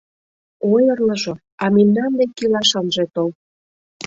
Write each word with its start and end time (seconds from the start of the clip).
Ойырлыжо... 0.71 1.33
а 1.63 1.65
мемнан 1.75 2.11
дек 2.19 2.31
илаш 2.43 2.71
ынже 2.79 3.05
тол! 3.13 3.29